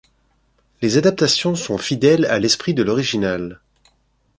Les 0.81 0.97
adaptations 0.97 1.53
sont 1.53 1.77
fidèles 1.77 2.25
à 2.25 2.39
l'esprit 2.39 2.73
de 2.73 2.81
l'original. 2.81 3.61